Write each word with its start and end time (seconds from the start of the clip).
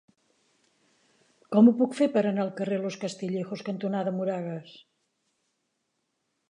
Com 1.55 1.69
ho 1.71 1.75
puc 1.81 1.93
fer 1.99 2.07
per 2.15 2.23
anar 2.31 2.45
al 2.45 2.51
carrer 2.61 2.81
Los 2.85 2.99
Castillejos 3.05 3.65
cantonada 3.69 4.17
Moragas? 4.21 4.75